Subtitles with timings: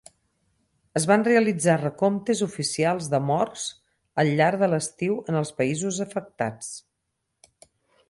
[0.99, 3.67] Es van realitzar recomptes oficials de morts
[4.25, 6.77] al llarg de l'estiu en els països afectats.